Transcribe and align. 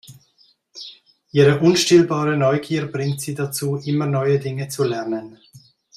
Ihre 1.31 1.59
unstillbare 1.59 2.35
Neugier 2.35 2.91
bringt 2.91 3.21
sie 3.21 3.35
dazu, 3.35 3.75
immer 3.75 4.07
neue 4.07 4.39
Dinge 4.39 4.67
zu 4.67 4.83
lernen. 4.83 5.37